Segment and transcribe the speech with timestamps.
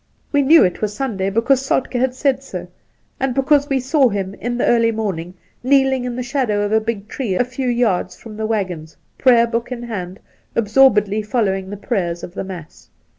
[0.31, 2.67] We knew it was Sunday, because Soltk^ had said so,
[3.19, 6.81] and because we saw him in the early morning kneeling in the shadow of a
[6.81, 10.19] big tree a few yards from the waggons, Prayer book in hand,
[10.55, 12.89] absorbedly following the prayers of the Mass.